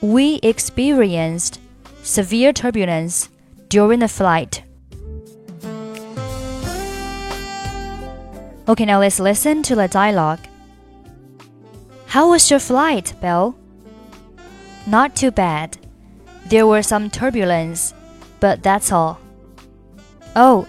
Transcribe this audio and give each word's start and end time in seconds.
We 0.00 0.38
experienced 0.42 1.54
severe 2.04 2.52
turbulence 2.52 3.24
during 3.69 3.99
the 3.99 4.07
flight. 4.07 4.63
Okay, 8.67 8.85
now 8.85 8.99
let's 8.99 9.19
listen 9.19 9.63
to 9.63 9.75
the 9.75 9.87
dialogue. 9.87 10.39
How 12.07 12.29
was 12.29 12.49
your 12.51 12.59
flight, 12.59 13.13
Belle? 13.21 13.55
Not 14.85 15.15
too 15.15 15.31
bad. 15.31 15.77
There 16.47 16.67
were 16.67 16.83
some 16.83 17.09
turbulence, 17.09 17.93
but 18.39 18.61
that's 18.63 18.91
all. 18.91 19.19
Oh, 20.35 20.67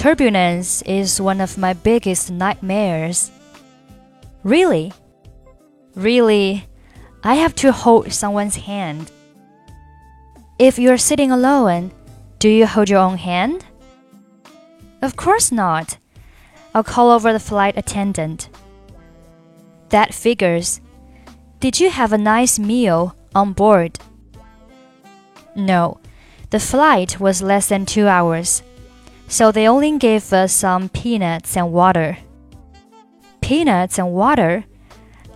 Turbulence 0.00 0.80
is 0.88 1.20
one 1.20 1.42
of 1.42 1.58
my 1.58 1.74
biggest 1.74 2.30
nightmares. 2.30 3.30
Really? 4.42 4.94
Really, 5.94 6.64
I 7.22 7.34
have 7.34 7.54
to 7.56 7.70
hold 7.70 8.10
someone's 8.10 8.56
hand. 8.56 9.10
If 10.58 10.78
you're 10.78 10.96
sitting 10.96 11.30
alone, 11.30 11.92
do 12.40 12.48
you 12.48 12.66
hold 12.66 12.88
your 12.88 12.98
own 12.98 13.18
hand? 13.18 13.64
Of 15.00 15.14
course 15.14 15.52
not. 15.52 15.96
I'll 16.74 16.82
call 16.82 17.12
over 17.12 17.32
the 17.32 17.38
flight 17.38 17.78
attendant. 17.78 18.48
That 19.90 20.12
figures. 20.12 20.80
Did 21.60 21.78
you 21.78 21.90
have 21.90 22.12
a 22.12 22.18
nice 22.18 22.58
meal 22.58 23.14
on 23.32 23.52
board? 23.52 24.00
No, 25.54 26.00
the 26.50 26.58
flight 26.58 27.20
was 27.20 27.40
less 27.40 27.68
than 27.68 27.86
two 27.86 28.08
hours 28.08 28.64
so 29.30 29.52
they 29.52 29.68
only 29.68 29.96
gave 29.96 30.32
us 30.32 30.52
some 30.52 30.88
peanuts 30.88 31.56
and 31.56 31.72
water. 31.72 32.18
Peanuts 33.40 33.96
and 33.96 34.12
water? 34.12 34.64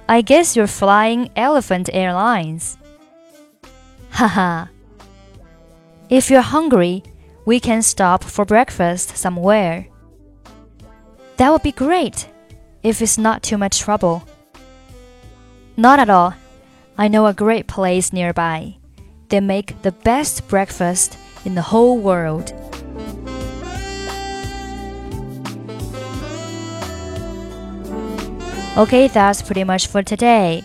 I 0.08 0.20
guess 0.20 0.56
you're 0.56 0.66
flying 0.66 1.30
Elephant 1.36 1.88
Airlines. 1.92 2.76
Haha. 4.10 4.66
If 6.08 6.30
you're 6.30 6.42
hungry, 6.42 7.02
we 7.44 7.60
can 7.60 7.82
stop 7.82 8.24
for 8.24 8.44
breakfast 8.44 9.16
somewhere. 9.16 9.88
That 11.36 11.50
would 11.50 11.62
be 11.62 11.72
great, 11.72 12.28
if 12.82 13.02
it's 13.02 13.18
not 13.18 13.42
too 13.42 13.58
much 13.58 13.80
trouble. 13.80 14.22
Not 15.76 15.98
at 15.98 16.10
all. 16.10 16.34
I 16.96 17.08
know 17.08 17.26
a 17.26 17.34
great 17.34 17.66
place 17.66 18.12
nearby. 18.12 18.76
They 19.28 19.40
make 19.40 19.82
the 19.82 19.92
best 19.92 20.46
breakfast 20.46 21.18
in 21.44 21.54
the 21.54 21.62
whole 21.62 21.98
world. 21.98 22.52
Okay, 28.76 29.08
that's 29.08 29.42
pretty 29.42 29.64
much 29.64 29.86
for 29.86 30.02
today. 30.02 30.64